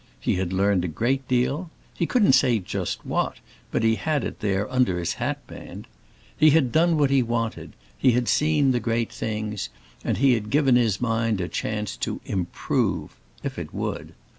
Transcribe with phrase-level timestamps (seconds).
[0.19, 3.35] He had learned a great deal; he couldn't say just what,
[3.69, 5.85] but he had it there under his hat band.
[6.35, 9.69] He had done what he wanted; he had seen the great things,
[10.03, 14.15] and he had given his mind a chance to "improve," if it would.